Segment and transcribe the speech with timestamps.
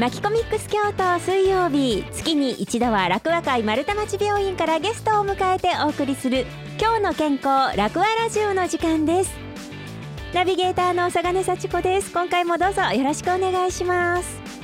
[0.00, 6.46] マキコミックス京都水曜日月に一度は楽和会丸太町病院からゲストを迎えてお送りする
[6.80, 9.30] 今日の健康楽和ラジオの時間です。
[10.32, 12.10] ナビゲーターの佐賀根幸子です。
[12.14, 14.59] 今回もどうぞよろしくお願いします。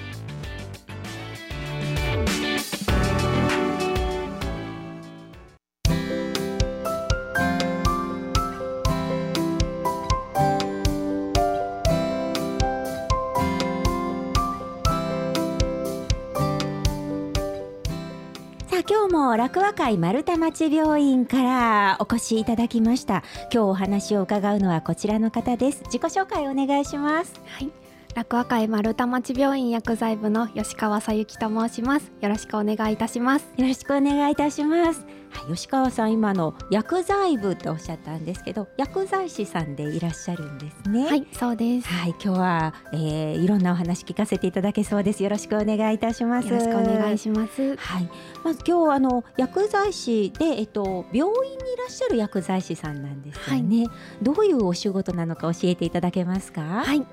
[19.34, 23.24] 楽和会丸太町病院からお越しいただきました。
[23.52, 25.82] 今日お話を伺うのはこちらの方です。
[25.86, 27.32] 自己紹介お願いします。
[27.46, 27.70] はい。
[28.14, 32.12] 楽和会丸太町病院薬剤部の吉川さゆきと申します。
[32.20, 33.48] よろしくお願いいたします。
[33.56, 35.00] よろしくお願いいたします。
[35.00, 35.15] はい、
[35.48, 41.06] 吉川さん今の薬剤部とおっしゃったんですけど薬剤師さんでいらっしゃるんですね。
[41.06, 41.88] はいそうです。
[41.88, 45.22] はい今日は、えー、いろんなお話聞かせていただけそうです。
[45.22, 46.48] よろしくお願いいたします。
[46.48, 47.76] よろしくお願いします。
[47.76, 48.10] はい。
[48.44, 53.90] まず今日あの薬剤師でえっと病院にいらっしゃる薬剤師さんなんですよね、はい、
[54.22, 56.62] どういうお仕事なのか教えていただけますか？
[56.62, 57.06] はい。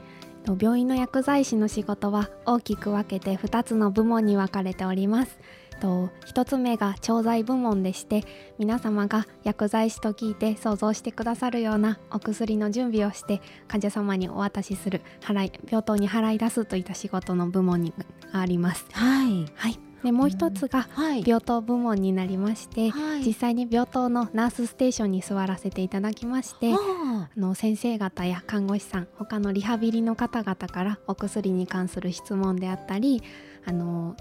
[0.60, 5.40] 病院の薬剤師の仕事は大きく分けて2つの部門に分かれております
[5.76, 8.24] と1つ目が調剤部門でして
[8.58, 17.94] 皆様が薬剤師と聞いて想像してくださるようなお薬の準備をして患者様にお渡しする払い病棟に払い出すといった仕事の部門に
[18.32, 18.86] あります。
[18.92, 19.80] はい、はい。
[20.04, 20.88] でもう一つが
[21.26, 33.24] 病棟部門になりまして、はい、実際に病棟のナースステーションに座らせていただきまして、あの先生方や看護師さん他のリハビリの方々からお薬に関する質問であったり
[33.66, 34.18] あの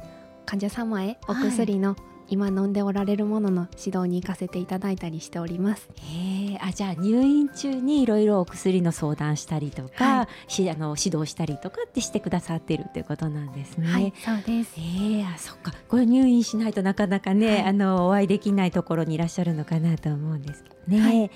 [0.46, 1.96] 患者様へお薬の、
[2.28, 5.90] 今飲んでおられるものの指導に行かせていただいたりしております。
[5.96, 13.86] へあじゃあ入院中にいろいろお薬の相談したりとか、はい、しあの指導したりとかってしてくださってるっていうことなんですね。
[13.86, 14.72] はい、そうです。
[14.78, 21.00] ええあそっかこれ入院しないとなかなかね、はい、あのお会いできないところにいらっしゃるのかなと思うんですけどね。
[21.00, 21.30] はい、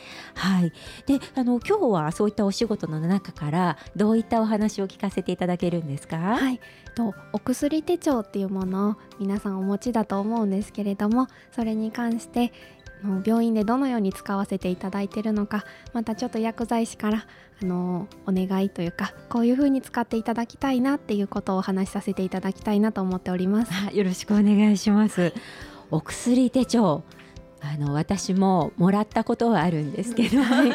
[0.61, 0.73] はい、
[1.07, 6.17] であの今日はそういったお仕事の中からどういったお話を聞かせていただけるんですか？
[6.17, 6.61] はい。
[6.97, 12.53] とお薬手帳っていうものを皆さんお持ちだと思うんですけれどもそれに関して
[13.25, 17.27] 病院でどのように使わせていただいているのかまたちょっと薬剤師から
[17.63, 23.73] あのお願いというかこういうふうに使っていただきたいなっていうことをお話しさせていただきたいなと思っております。
[23.95, 25.33] よろしくお願いします。
[25.91, 27.05] お薬手帳。
[27.75, 30.73] あの私ももらったことはあるんですけど、はい、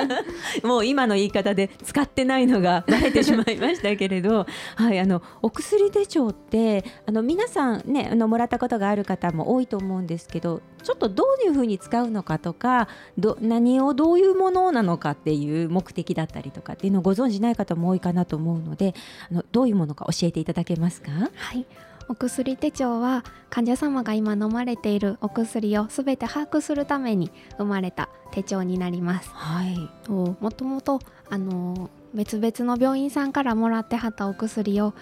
[0.66, 4.46] もう今の言い方で使ってないのがバレてしまいましたけれど、
[4.76, 18.94] はい、あのお薬手帳ってあの皆さんねあのもらったことがある方も多いと思うんですけどちょっとどういうふうに使うのかとかど何をどういうものなのかっていう目的だったりとかっていうのをご存じない方も多いかなと思うので
[19.30, 21.10] あのどういうものか教えていただけますか？
[21.12, 21.66] はい
[22.08, 29.30] お薬手帳は患者様が今飲まれているお薬を全て把握するために生まれた手帳になります。
[29.32, 31.00] はい、もともと
[31.30, 34.94] あの別々の病院さんからもらってはったお薬を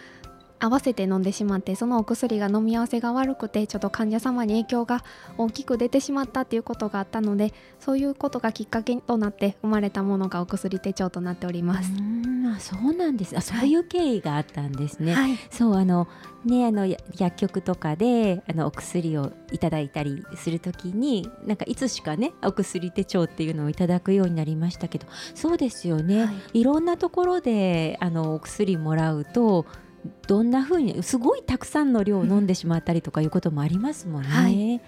[0.63, 5.03] 合わせて飲んでしまってそのお薬が飲み合わせが悪くてちょっと患者様に影響が
[5.37, 11.91] 大きく出てしまったっていうことがあったのでそういうことがきっかけとなって生まれたものがお薬手帳となっております。
[12.55, 13.37] あそうなんです。
[13.37, 15.15] あそういう経緯があったんですね。
[15.15, 16.07] はい、そうあの
[16.45, 29.67] ね、あの薬局とかであのお薬をいただいたりするときになんかいつしかねお薬手帳っていうのをいただくようになりましたけどそうですよね、はい、いろんなところであのお薬もらうと
[30.27, 34.29] どんな風にすごいたくさんの量を飲んでしまったりとかいうこともありますもんね。
[34.29, 34.83] はい、なる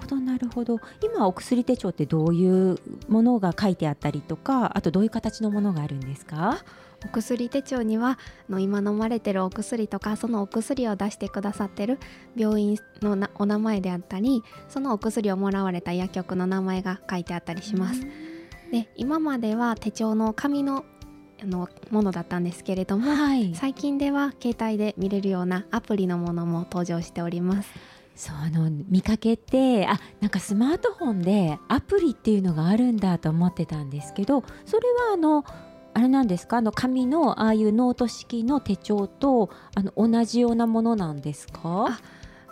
[0.00, 6.58] ほどなるほど今お薬手帳ってどういうものが書いてあったりとかあとどういう形のものがあるんですか？
[7.02, 8.18] お薬手帳には
[8.50, 11.98] の今飲まれてるお薬とかそのお薬を出してくださってる
[12.36, 18.02] 病院のなお名前であったりそのお薬をもらわれた薬局の名前が書いてあったりします。
[18.70, 20.84] で今までは手帳の紙の
[21.42, 27.70] あのものだったんですけれども、はい、最近では携帯で見れるようなアプリのものも登場しております。
[28.16, 35.42] そうあの見かけてあなんかスマートフォンでアプリっていうのがあるんだと思ってたんですけどそれはあの
[35.94, 36.58] あれなんですか？
[36.58, 41.98] あの紙のああいうノート式の手帳とあの同じようなものなんですか？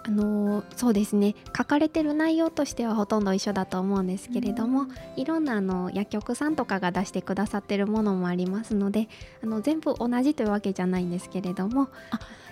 [0.04, 1.34] あのそうですね。
[1.56, 9.08] 書かれてる内容としてはほとんど一緒だと思うんですけれども、うん、いろんなあの薬局さんとかが出してくださってるものもありますので
[9.42, 11.88] あの全部同じというわけじゃないんですけれども。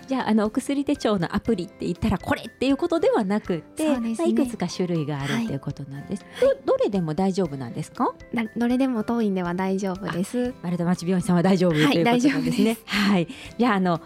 [0.07, 8.13] じゃああのお薬手帳のアプリって言ったらこれっていうことではなくて、ね、いくつか種類があるっていうことなんです、はい、どどれでも大丈夫なんですか？
[8.55, 10.53] どれでも当院では大丈夫です。
[10.63, 12.77] 丸太町病院さんは大丈夫、はい、ということですね。
[12.85, 13.27] はい。
[13.57, 13.99] じゃああの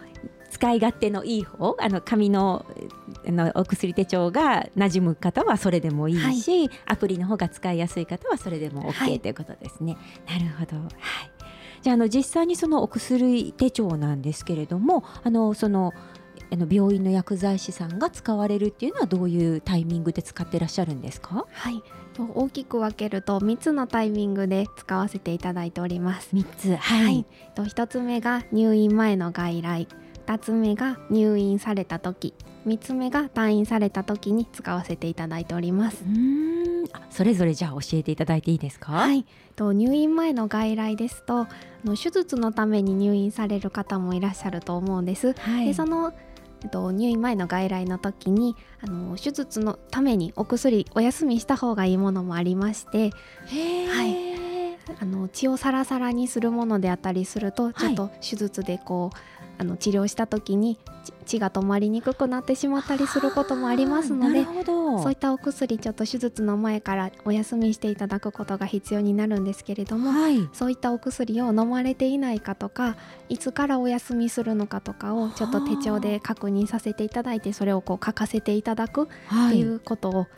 [0.52, 2.66] 使い勝手のいい方あの紙の
[3.26, 9.96] あのお薬手帳が馴染む方はそれでもいいし、はい、アプリの方が使いやすい方はそれでも OK、はい、ということですね。
[10.28, 10.90] なるほど、はい。
[11.80, 15.92] じゃあの実際にそのお薬手帳なんですけれどもあのその
[16.52, 21.46] あの病院の薬剤師さんが使われるっていうのはどういうタイミングで使ってらっしゃるんですか？
[21.50, 21.82] はい。
[22.18, 26.28] 大きく分けると3つのタイミングで使わせていただいております。
[26.34, 26.76] 3つ。
[26.76, 29.88] はい、はい、と1つ目が入院前の外来
[30.26, 32.34] 2つ目が入院された時。
[32.66, 36.04] 3つ目が退院された時に使わせていただいております。
[36.04, 36.84] うん。
[37.10, 38.92] それぞれじゃあ教えていただいていいですか？
[38.92, 39.26] はい。
[39.56, 41.46] と入院前の外来ですと
[41.84, 46.14] の手術のために入院される方もいらっしゃると思うんです、はい、でその
[46.64, 54.51] えっと、入院前の外来の時にあの手術のためにお薬お休みした方がいいものもありまして、はい、
[55.00, 60.78] あの血をサラサラにするものであったりするとちょっと手術でこう、はいあの治療した時に
[61.24, 72.96] 血が止まりにくくなってしまったりすることもありますのでそういったお薬ちょっと手術の前からお休みしていただくことが必要になるんですけれども、はい、そういったお薬を飲まれていないかとか
[73.28, 79.06] いつからお休みするのかとかをちょっと手帳で確認させていただいてそれをこう書かせていただくっ
[79.50, 80.28] ていうことをで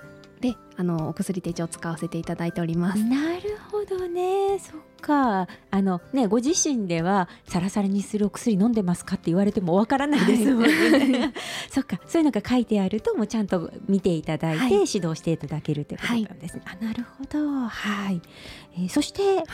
[0.76, 3.05] あのお薬手帳を使わせていただいております。
[3.05, 4.59] なるほどね。
[4.59, 5.47] そっか。
[5.71, 11.32] あのねご自身ではサラサラにするお薬飲んでますかって言われてもわからないですもんね。
[11.71, 12.00] そっか。
[12.06, 16.62] そういうのが書いてあるともうちゃんと見ていただいて、はい、指導していただけるということなんですね。
[16.65, 17.69] はい、あなるほど。
[17.69, 18.21] はい、
[18.76, 19.47] えー、そして、はい、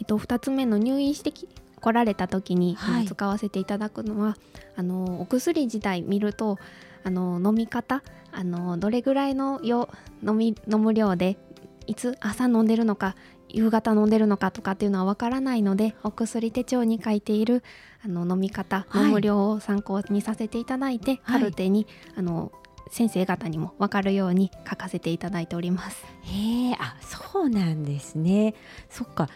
[0.00, 1.48] えっと二つ目の入院してき
[1.82, 4.36] 来られた時に、はい、使わせていただくのは
[4.76, 6.58] あのお薬自体見ると
[7.04, 9.88] あの飲み方あのどれぐらいのよ
[10.26, 11.38] 飲み飲む量で
[11.86, 13.16] いつ朝飲んでるのか
[13.48, 17.62] 夕方飲んでるのかとかっていうのはわからないのでお薬手帳に書いている
[18.04, 22.50] あの飲み方、はい、飲む量を参考にさせていただいて、カルテにあの
[22.90, 26.04] 先生方にも分かるように書かせていただいております。
[26.22, 28.54] へえ、あ、そうなんですね。
[28.90, 29.28] そっか。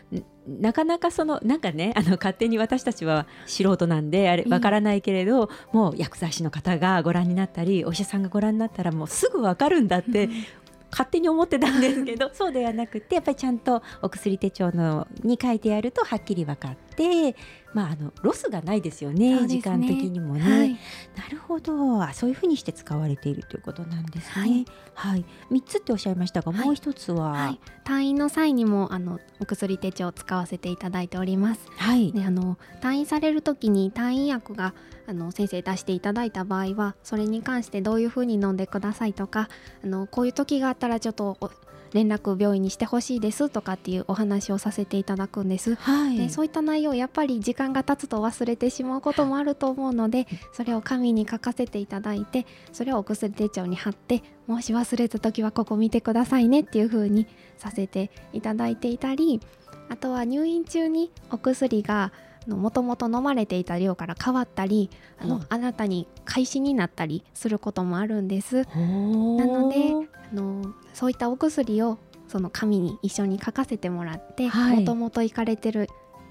[0.47, 10.29] なかなかそのなんかね あの勝手に私たちは素人なんであれわからないけれど、もう薬剤師の方がご覧になったりお医者さんがご覧になったらもうすぐわかるんだって
[10.91, 12.31] 勝手に思ってたんですけど。
[12.35, 17.37] そうではなくてやっぱりちゃんとお薬手帳のに書いてあるとはっきり分かって
[17.77, 20.73] まあ、あのロスがないですよね、ね、時間的にもね、はい、
[21.15, 22.03] なるほど。
[22.15, 24.33] そういうふうにして使われているということなんですね。
[24.33, 24.65] はい、
[24.95, 31.61] はい、3つっておっしゃいましたが、もう一つは、はい、退院の際にもあのお薬手帳を使わせていただいております。
[31.77, 34.73] はい、であの退院される時に退院薬が
[35.07, 39.51] あの先生出していただいた場合はそれに関してどういうふうに飲んでくださいとか
[39.85, 41.37] あのこういう時があったらちょっと
[41.93, 59.41] 連絡病院にしてほしいですとかっていうお話をさせていただくんです、はい、でそういった内容やっぱり時間が経つと忘れてしまうこともあると思うのでそれを紙に書かせていただいてそれをお薬手帳に貼ってもし忘れた時はここ見てくださいねっていう風にさせていただいていたり
[59.89, 62.13] あとは入院中にお薬が
[62.47, 68.65] もともと飲まれていた量から変わったりあの、新たに開始になったりすることもあるんです。
[68.65, 69.77] なので
[70.33, 70.63] あの
[70.95, 71.99] そういったお薬を
[72.29, 75.89] その紙に一緒に書かせてもらってもともと行かれてる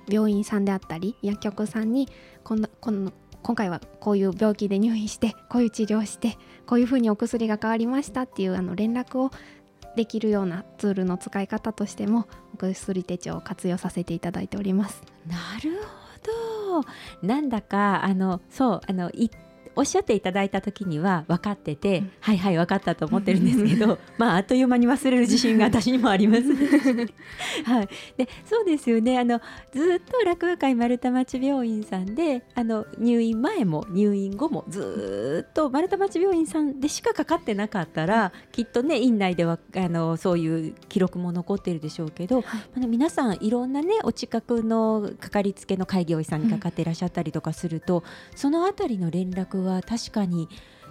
[0.10, 2.10] 病院さんであったり薬局さんに
[2.44, 9.32] こんなこの今回はこういう病気で入院して こういう治療をしてこういうふうにお薬が変わりましたっていうあの連絡を
[9.96, 15.02] できるようなツールの使い方としてもお薬手帳を活用させていただいております。
[15.28, 16.82] なるほど
[17.22, 19.32] なんだかあのそうあの一
[19.76, 26.44] おっしゃっていただいた時には分かってて、うん、はいはい分かったと思ってるんですけど まああっという間に忘れる自信が私にもあります。
[27.66, 29.20] はい、でそうですよね。
[29.20, 29.40] あの
[29.72, 50.48] ずっと落語会丸太町病院さんであの入院前も入院後もずっと丸太町病院さんでしかかかってなかったらきっとね院内ではあのそういう記録も残っているでしょうけど、はい、皆さんいろんなねお近くのかかりつけの開業医さんにかかっていらっしゃったりとかすると、うん、そのあたりの連絡は確かに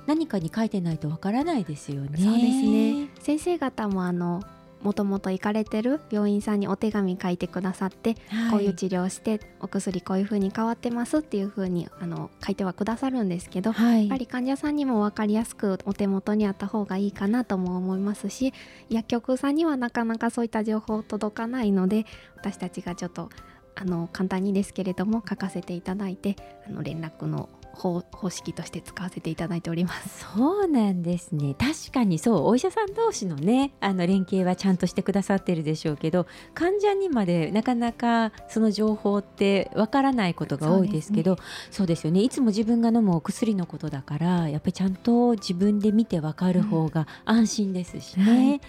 [0.07, 2.19] 何かに書いてないとわからないですよね。
[2.19, 3.09] そうですね。
[3.21, 4.43] 先生方もあの
[4.85, 18.53] もともと行かれてる病院さんにお手紙書いてくださって、はい、こういう治療してお薬こういうふうに変わってますっていうふうにあの書いてはくださるんですけど、はい、やっぱり患者さんにも分かりやすくお手元にあった方がいいかなとも思いますし
[18.91, 22.05] 薬局さんにはなかなかそういった情報届かないので
[22.37, 23.31] 私たちがちょっと
[23.77, 26.37] あの簡単にですけれども書かせていただいて
[26.69, 30.25] あの連絡の方方式として使わせていただいております。
[30.35, 31.55] そうなんですね。
[31.59, 32.45] 確かにそう。
[32.47, 41.37] お医者さん同士のねあの連携はちゃんとしてくださってるでしょうけど患者にまでなかなかその情報ってわからないことが多いですけど
[41.71, 42.21] そうですよね。
[42.21, 48.25] いつも自分が飲むお薬のことだからやっぱりちゃんと自分で見てわかる方が安心ですしね。
[48.25, 48.51] うん。
[48.51, 48.61] はい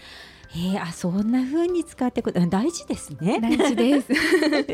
[0.57, 3.39] えー、あそんな風に使ってく大事ですね。
[3.41, 4.07] 大事です。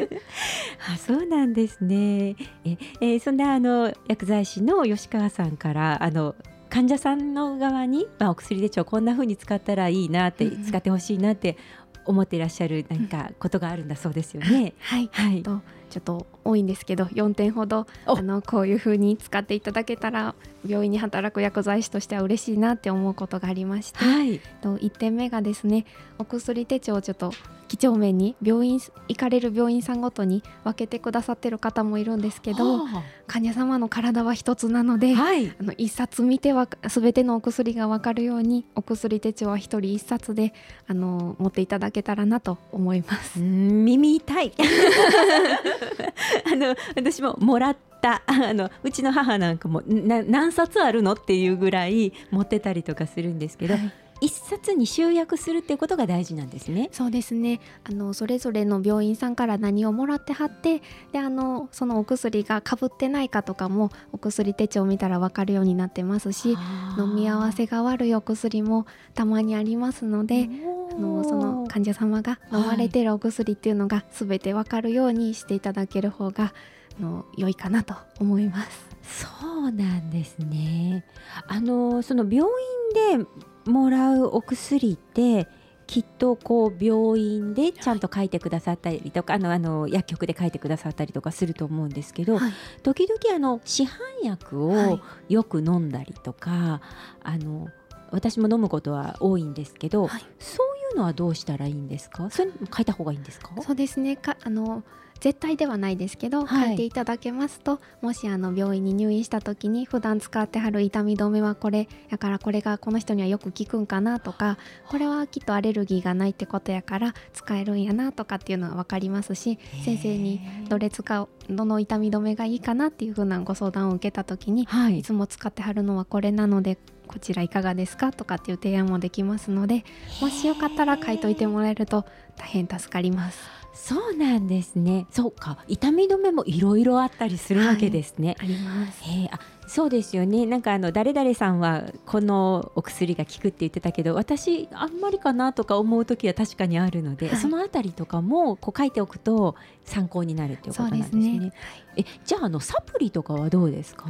[0.94, 2.36] あそうなんですね。
[2.64, 6.36] ええー、そんなあの薬剤師の吉川さんからあの
[6.70, 11.58] 患者さんの側に、まあ、お薬手帳こんな風に使ったらいいなって、うん、使ってほしいなって
[12.06, 14.74] 思っていらっしゃる何かことがあるんだそうですよね。
[14.80, 15.62] はい、はい、と
[15.92, 20.34] ちょっと多いんですけど4点ほどあのこういう風に使っていただけたら
[20.66, 25.86] 病院に働く薬剤師としては嬉しいなって思うことがありまして、はい、と1点目がですね
[26.22, 27.32] お薬手帳をちょっと
[27.72, 40.54] 几帳面に病院行かれる病院さんごとに分けてくださってる方もいるんですけど、はあ、患者様の体は一つなので、はい、あの一冊見ては全てのお薬が分かるようにお薬手帳は一人一冊で
[40.88, 43.40] あの持っていただけたらなと思います。
[43.40, 44.52] 耳痛い。
[46.52, 56.90] あの私ももらったあのうちの母なんかも何冊あるのっていうぐらい持ってたりとかするんですけど、はい一冊に集約するっていうことが大事なんですね。
[56.92, 57.60] そうですね。
[57.84, 66.56] あのそれぞれの病院さんから何をもらってはってであのそのお薬がかぶってないかとかもお薬手帳を見たら分かるようになってますし
[66.98, 68.86] 飲み合わせが悪いお薬も
[69.16, 70.50] たまにありますので
[70.92, 76.54] あのその患者様が飲まれてるお薬っていうのが全て分かるようにしていただける方が
[77.00, 78.92] あの良いかなと思います。
[79.04, 79.28] そ
[79.68, 81.06] うなんですね。
[81.48, 83.26] あのその病院で
[83.66, 85.48] もらうお薬って
[85.88, 93.90] きっとこう病院でちゃんと書いてくださったりとか、あのあの薬局で書いてくださったりとかすると思うんですけど、はい、時々あの市販
[94.24, 96.82] 薬をよく飲んだりとか、は
[97.26, 97.68] い、あの
[98.12, 102.30] 私も飲むことは多いんですけど、はい、そういうのはどうしたらいいんですか？
[102.30, 103.50] それ書いた方がいいんですか？
[103.62, 104.16] そうですね。
[104.16, 104.84] かあの
[105.22, 114.58] 絶対ではないですけど、はい、書いていただけますともしあの病院に入院した時に普段使ってはる痛み止めはこれやからこれがこの人にはよく効くんかなとか
[114.90, 129.84] これはきっとアレルギーがないってことやから使えるんやなとかっていうのは分かりますし先生にどれ使うどの痛み止めがいいかなっていうふうなご相談を受けた時に、はい、いつも使ってはるのはこれなのでこちらいかがですかとかっていう提案もできますので
[130.20, 132.06] もしよかったら書いといてもらえると
[132.38, 133.61] 大変助かります。
[133.74, 135.08] そうなんですね。
[135.12, 138.36] そうか、痛み止めもいろいろあったりするわけですね。
[138.40, 139.02] はい、あります。
[139.06, 140.46] えー、あ、そうですよね。
[140.46, 151.34] なんかあの誰々さんはこのお薬が効くって言ってたけど、私あんまりかなとか思う時は確かにあるので、はい、そのあたりとかもこう書いておくと参考になるっていうことなんですね。
[151.34, 151.54] すね
[151.96, 154.10] え、じゃああのサプリとかはどうですか？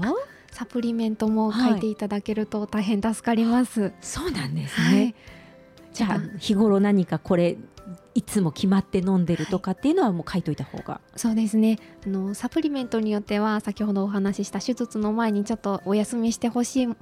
[0.51, 3.81] サプリメントも書いていただけると大変助かります。
[3.81, 4.97] はい、そうなんですね。
[4.97, 5.15] はい、
[5.93, 7.57] じゃあ日頃何かこれ
[8.13, 11.79] いつも決まって飲んでるとかっていうのはもう書いといた方が、そうですね。
[12.05, 16.95] あのサプリメントによっては先ほどお話しした手術の前にちょっとお休みしてほしいも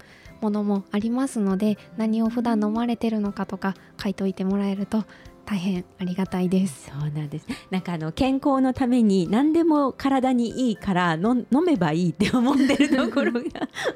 [0.49, 5.03] のもありますので何を普段飲まれてるのかとか書いといてもらえると
[5.45, 6.91] 大変ありがたいです。
[6.91, 7.47] そうなんです。
[7.71, 13.41] なんかあの健康のために何でも体にいいから飲めばいいって思ってるところが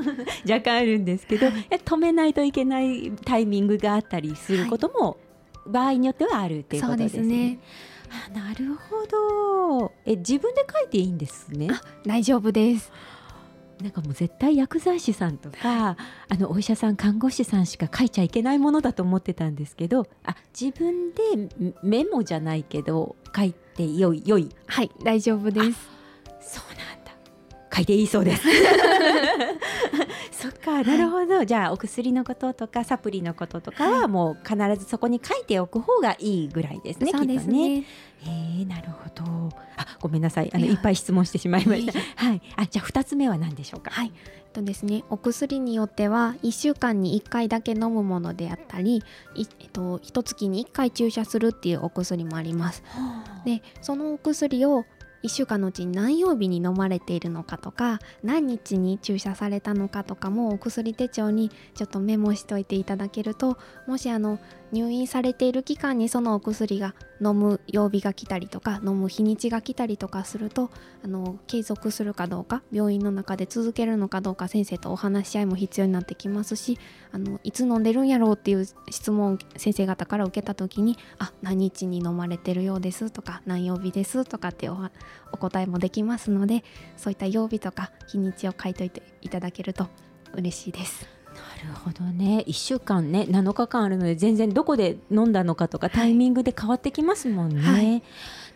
[0.50, 5.18] 若干あるんですけど、止めないといけないタイミングがあったりすることも
[5.68, 7.24] 場合によってはあるっていうことですね。
[7.24, 7.60] すね。
[8.28, 9.06] あなるほ
[9.80, 9.92] ど。
[10.06, 11.70] え自分で書いていいんですね。
[12.06, 12.92] 大丈夫です。
[13.82, 15.98] なんかもう絶対薬剤師さんとか
[16.30, 21.50] あのお医者さん看護師さんしか書いちゃいけないものだと思ってたんですけどあ自分で
[21.82, 24.50] メモじゃないけど書いてよいよい。
[24.68, 25.93] はい大丈夫です
[27.74, 28.44] 書いていいそうです。
[30.32, 37.86] そっかなるほど、はい、じゃあお薬のこととかサプリのこととかはもう必ずそこに書いておく方がいいぐらいですね、そうですね。
[38.26, 39.50] えー、なるほど。
[39.78, 40.52] あごめんなさい。
[40.54, 42.00] あのいっぱい質問してしまいました。
[42.16, 42.42] はい。
[42.56, 43.92] あじゃあ2つ目は何でしょうか？
[43.92, 44.12] はい。
[44.54, 49.04] とですね、お薬によっては1週間に1回だけ飲むものであったり、
[49.36, 52.84] えっと、1月に1回注射するっていうお薬もあります。
[53.46, 54.86] でそのお薬を
[55.24, 64.40] 1週間のうちに何曜日に飲まれているのかとか何日に注射されたのかとかもお薬手帳にちょっとメモしておいていただけるともしあの
[64.74, 70.72] 入院されている期間にそのお薬が飲む曜日が来たりとか飲む日にちが来たりとかすると
[71.04, 76.80] あの継続するかどうか病院の中で続けるのかどうか先生とお話し合いも必要になってきますし
[77.12, 84.78] あのいつ飲んでるんやろうっていう質問を先生方から受けた時に「あ何日に飲まれてるようです」とか「何曜日です」とかってお
[85.32, 86.64] お答えもできますので
[86.98, 89.88] そういった曜日とか日にちを書いといていただけると
[90.34, 91.13] 嬉しいです。
[91.34, 92.44] なるほどね。
[92.48, 97.62] 1週間ね7日間あるので全然どこで飲んだのかとかタイミングで変わってきますもんね。
[97.62, 98.04] はい、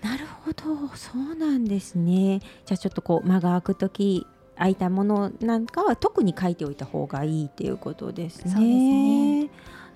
[0.01, 0.95] なるほど。
[0.95, 2.39] そうなんですね。
[2.65, 8.51] じゃあちょっとこう間が空く時空いたものなんかは特に書いておいた方がいいっていうことですね。
[8.51, 9.49] そうですね。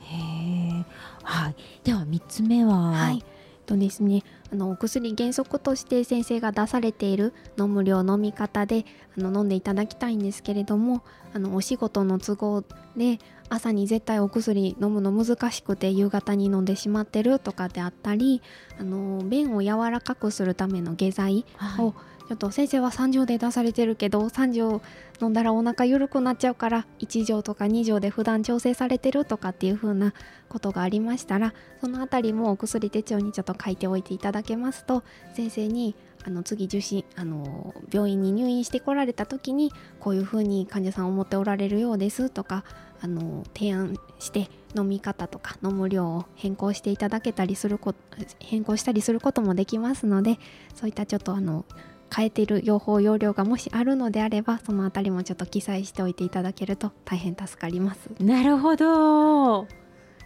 [0.03, 0.85] へ
[1.23, 3.23] はい、では3つ目は、はい、
[3.71, 8.85] とですねあのお薬原則として先生が出されている飲む量飲み方で
[9.17, 12.63] あの飲んでいただきたいんですけれどもあのお仕事の都合
[12.97, 18.41] で朝に絶対お薬飲むの難しくて夕方に飲んでしまってるとかであったり
[18.77, 21.45] あの便を柔らかくするための下剤
[21.79, 21.93] を、はい。
[22.31, 24.81] ちょっと先生は3錠で出されてるけど3錠
[25.21, 30.13] 飲んだらお腹緩くなっちゃうから1錠とか2錠で普段調整されてるとかっていう風な
[30.47, 35.03] ことがありましたらその辺りもお薬手帳にちょっと書いておいていただけますと
[35.35, 42.63] 先生にあの次受診あの病院に入院してこられた時にこういう風に患者さん思っておられるようですとか
[43.01, 47.99] あの提案して飲み方とか飲む量を変更していただけたりすること
[48.39, 50.39] 変更したりすることもできますので
[50.75, 51.65] そういったちょっとあの
[52.13, 58.09] 変えている用法用量がもしあるのであればそのあたりもちょっと記載しておいていただけると大変助かります。
[58.19, 59.67] なるほど。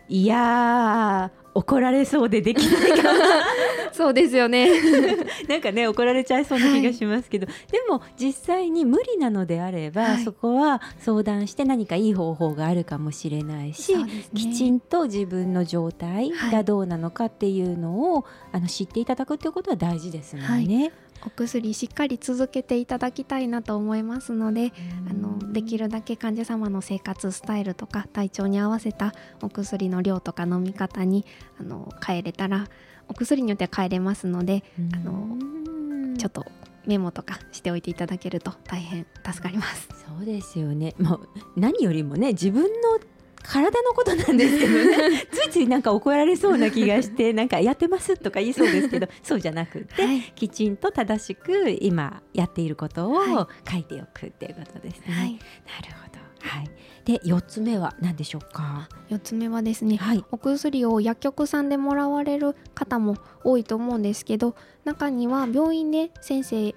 [0.07, 3.09] いや怒られそうでできないか
[3.93, 4.69] そうですよね。
[5.47, 18.23] なんかね怒られちゃいそうな気がしますけど、はい、でも実際に無理なのであれば、はい、そこは相談して何かいい方法があるかもしれないし、ね、きちんと自分の状態がどうなのかっていうのを、はい、
[18.53, 20.91] あの知っていただくっていうことは大事ですもんね。
[21.25, 24.71] お薬しっかり続けていただきたいなと思いますので
[25.09, 31.25] あのできるだけ患者様の生活スタイルとか体調に合わせたお薬の量とか飲み方に
[31.59, 32.67] あの変えれたら
[33.07, 35.37] お薬によっては変えれますのであの
[36.17, 36.45] ちょっと
[36.85, 39.89] メモとかしておいていただけると大変助かります。
[40.07, 40.93] そうですよね。
[40.99, 42.69] もう何よりもね自分の
[43.47, 45.27] 体のことなんですけどね。
[45.31, 55.13] ついついなんか怒られそうな気がしてなんかやってますとか言いそうですけどそうじゃなくて、はい、きちんと正しく今やっていることを書いておくっていうことですね。
[55.13, 55.39] はい、なる
[56.01, 56.25] ほど。
[56.45, 56.69] はい、
[57.05, 66.75] で4つ目は何でしょうか？4つ目はですね、はい、お薬を薬局さんでもらわれる方も多いと思うんですけど中には病院で先生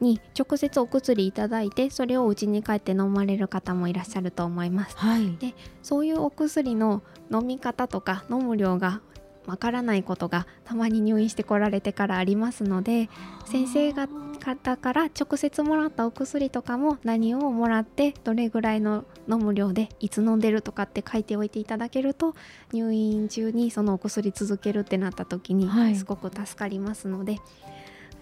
[0.00, 4.96] に直接お薬いただいてそれをうちに帰って飲まれる方もいらっしゃると思います。
[4.96, 9.00] はい、でそういうお薬の飲み方とか飲む量が
[9.46, 13.08] わからないことがたまに入院してこられてからありますので
[13.46, 22.34] 先生方から直接もらったお薬とかも何をもらってどれぐらいの飲む量でいつ飲んでるとかって書いておいていただけると
[22.72, 27.40] 入院中にそのお薬続けるってなった時にすごく助かりますので、はい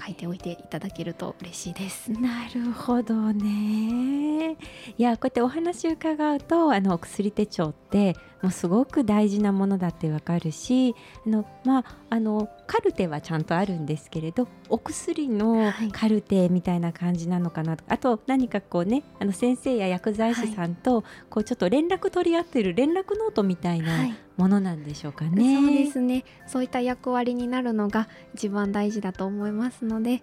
[0.01, 2.11] 書いておいていただけると嬉しいです。
[2.13, 4.57] なるほどね。
[4.97, 10.95] いやこうやってお話を伺うとあのお薬手帳ってもうすごく大事なものだってわかるし
[11.27, 25.57] あのまああのカルテはちゃんとあるんですけれどお薬のカルテみたいな感じなのかなと、はい、あと何かこうねあの先生や薬剤師さんとこうちょっと連絡取り合ってる連絡ノートみたいなものなんでしょうかね。
[25.57, 26.25] はい、そうですね。
[26.47, 30.23] そういった役割になるのが一番大事だと思いますので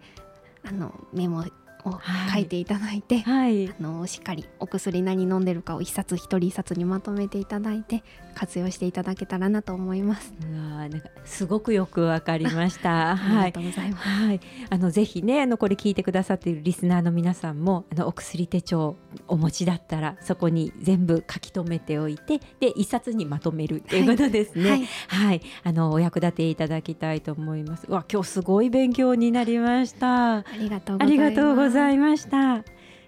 [0.63, 1.43] あのメモ
[1.86, 2.00] を
[2.34, 10.34] 書いていただいて、はい、あのしっかりお薬何飲んでるかを一冊一人一冊にまとめていただいて活用していただけたらなと思います。
[10.41, 13.15] うわなんかすごくよくわかりました。
[13.15, 14.08] はい、ありがとうございます。
[14.08, 24.69] はい、あのぜひねあのこれ聞いてくださっているリスナーの皆さんもあのお薬手帳お持ちだったらそこに全部書き留めておいてで一冊にまとめるということですね。
[24.69, 27.89] はい、はい、あのお役立ていただきたいと思います。
[27.89, 30.38] わ今日すごい勉強になりました。
[30.38, 31.74] ありがとうございます。
[31.75, 32.63] ざいました。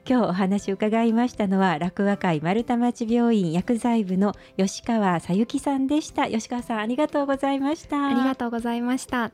[0.09, 6.27] 今日お話を伺いましたのは楽和会丸太町病院薬剤部の吉川さゆきさんでした。
[6.27, 8.07] 吉川さんありがとうございました。
[8.07, 9.31] ありがとうございました。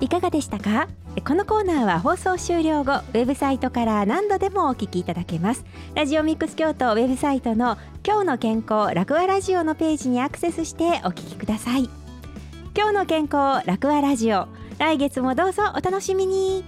[0.00, 0.88] いかがでしたか？
[1.20, 5.64] このコーナーは放送終了後ウェブサイトから何度でもお聞きいただけます。
[5.94, 11.88] ラジオミックス京都ウェブサイトの今日の健康楽和ラジオのページにアクセスしてお聞きください。
[12.74, 14.48] 今日の健康楽和ラジオ
[14.78, 16.64] 来月もどうぞお楽しみに。